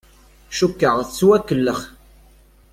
Cukkeɣ 0.57 0.95
tettwakellex. 1.01 1.81